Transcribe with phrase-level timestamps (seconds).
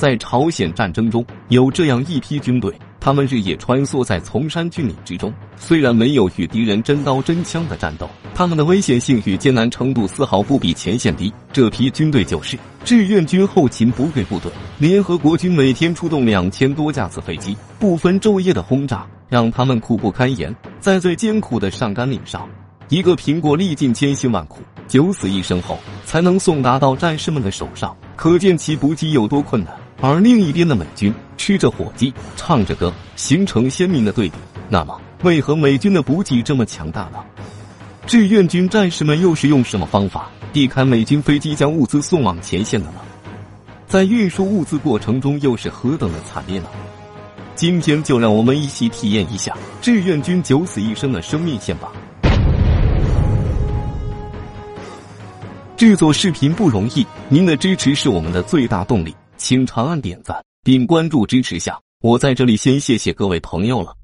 [0.00, 11.30] 在朝鲜战争中，有这样一批军队，他们日夜穿梭在丛山峻岭之中，虽然没有与敌人真刀真枪的战斗，他们的危险性与艰难程度丝毫不比前线低。
[11.52, 14.50] 这批军队就是志愿军后勤补给部队。
[14.78, 20.56] 联合国军每天出动两千多架次飞机，不分昼夜的轰炸，让他们苦不堪言。
[20.80, 22.48] 在最艰苦的上甘岭上，
[22.88, 29.74] 一个苹果历尽千辛万苦，九死一生后，才能送达到战士们的手上，可见其补给有多困难。
[30.02, 34.34] 而另一边的美军吃着火鸡，唱着歌，形成鲜明的对比。
[34.68, 37.18] 那么，为何美军的补给这么强大呢？
[38.06, 43.00] 志愿军战士们又是用什么方法避开美军飞机将物资送往前线的呢？
[43.86, 46.66] 在运输物资过程中又是何等的惨烈呢？
[47.54, 51.92] 今天就让我们一起体验一下志愿军九死一生的生命线吧。
[55.76, 59.14] 制作视频不容易，您的支持是我们的最大动力。
[59.40, 63.94] 请长按点赞并关注支持下，我在这里先谢谢各位朋友了。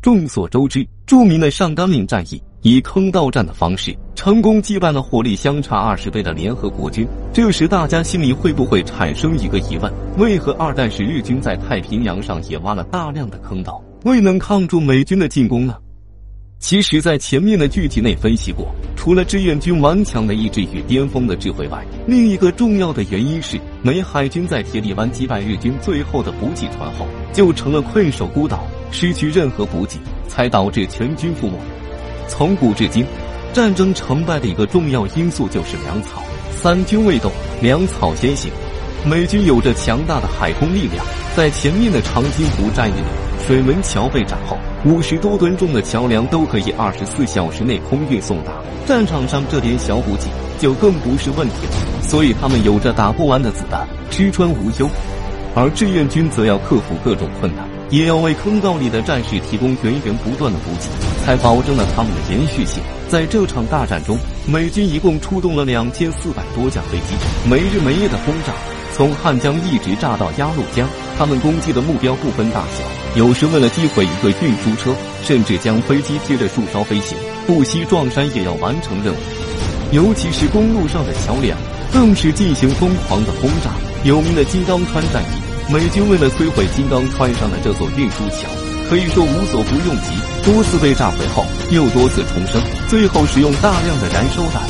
[0.00, 7.06] 众所周知，著名的上甘岭战役以坑道战的方式成功击败了火力相差二十倍的联合国军。
[7.34, 15.76] 这时，大家心里会不会产生一个疑问：为何二战时日军在太平洋上也挖了大量的坑道，未能抗住美军的进攻呢？
[16.60, 31.56] 其实，在前面的剧集内分析过，除了志愿军顽强的意志与巅峰的智慧外，另一个重要的原因是，美海军在铁力湾击败日军最后的补给船后，就成了困守孤岛，失去任何补给，才导致全军覆没。
[32.26, 33.06] 从古至今，
[33.52, 36.22] 战争成败的一个重要因素就是粮草。
[36.50, 37.30] 三军未动，
[37.62, 38.50] 粮草先行。
[39.06, 41.06] 美军有着强大的海空力量，
[41.36, 43.06] 在前面的长津湖战役里，
[43.46, 48.52] 水门桥被斩后，五十多吨重的桥梁都可以二十四小时内空运送达。
[48.86, 54.88] 战场上这点小补给就更不是问题了，所以他们有着打不完的子弹，吃穿无忧。
[55.54, 60.86] 而志愿军则要克服各种困难，也要为坑道里的战士提供源源不断的补给，
[61.24, 62.80] 才保证了他们的延续性。
[63.08, 67.14] 在这场大战中，美军一共出动了两千四百多架飞机，
[67.50, 68.52] 没日没夜的轰炸。
[68.98, 72.82] 从汉江一直炸到鸭绿江，他们攻击的目标不分大小，
[73.14, 74.92] 有时为了击毁一个运输车，
[75.22, 77.16] 甚至将飞机贴着树梢飞行，
[77.46, 79.16] 不惜撞山也要完成任务。
[79.92, 81.56] 尤其是公路上的桥梁，
[81.92, 83.70] 更是进行疯狂的轰炸。
[84.02, 88.48] 有名的金刚川战役，美军为了摧毁金刚川上的这座运输桥，
[88.90, 94.60] 可以说无所不用其极，多次被炸毁后又多次重生，最后使用大量的燃烧弹。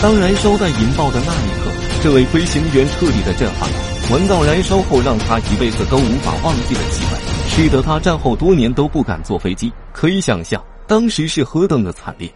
[0.00, 1.87] 当燃烧弹引爆的那一刻。
[2.00, 3.76] 这位飞行员彻底的震撼了，
[4.12, 9.72] 闻到燃烧后让他一辈子都无法忘记的气味，使得他战后多年都不敢坐飞机。
[9.92, 12.32] 可以想象，当时是何等的惨烈。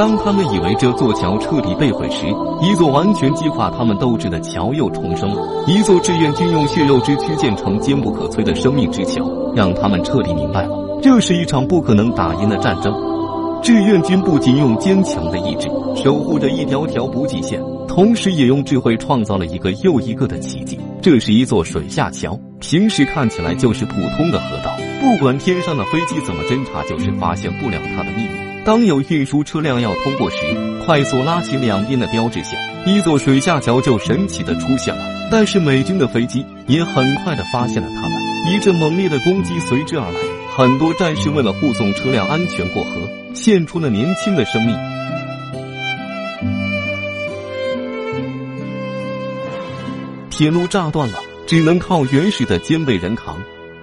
[0.00, 2.24] 当他们以为这座桥彻底被毁时，
[2.62, 5.46] 一座完全激化他们斗志的桥又重生了。
[5.66, 9.22] 一座志愿军用血肉之躯建成坚不可摧的生命之桥，
[9.54, 12.90] 让他们彻底明白了，这是一场不可能打赢的战争。
[13.62, 20.80] 志愿军不仅用坚强的意志守护着一条条补给线，同时也用智慧创造了一个又一个的奇迹。
[21.02, 28.49] 这是一座水下桥，平时看起来就是普通的河道，不管天上的飞机怎么侦察，就是发现不了它的秘密。
[28.64, 30.36] 当有运输车辆要通过时，
[30.84, 35.02] 快速拉起两边的标志线，一座水下桥就神奇的出现了。
[35.30, 38.12] 但是美军的飞机也很快的发现了他们，
[38.52, 40.18] 一阵猛烈的攻击随之而来。
[40.56, 42.90] 很多战士为了护送车辆安全过河，
[43.34, 44.76] 献出了年轻的生命。
[50.28, 53.38] 铁路炸断了，只能靠原始的肩背人扛。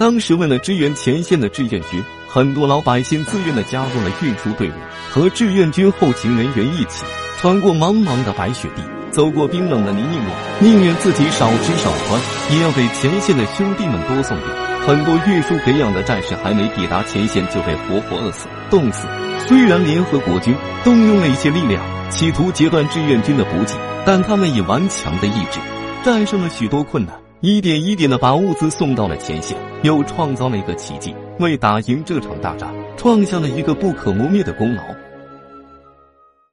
[0.00, 2.02] 当时为了支援前线的志愿军。
[2.26, 4.72] 很多老百姓自愿的加入了运输队伍，
[5.10, 7.04] 和志愿军后勤人员一起
[7.36, 10.30] 穿过茫茫的白雪地，走过冰冷的泥泞路，
[10.60, 12.18] 宁愿自己少吃少穿，
[12.50, 14.48] 也要给前线的兄弟们多送点。
[14.86, 19.06] 很多运输给养的战士还没抵达前线就被活活饿死、冻死。
[19.48, 23.74] 虽然联合国军动用了一些力量，企图截断志愿军的补给，
[24.06, 25.58] 但他们以顽强的意志
[26.02, 27.19] 战胜了许多困难。
[27.42, 34.82] 一点一点的把物资送到了前线，又创造了一个奇迹，为打赢这场大战创下了一个不可磨灭的功劳。